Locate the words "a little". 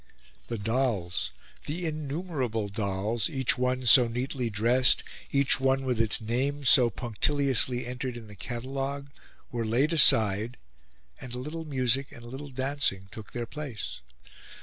11.35-11.65, 12.23-12.49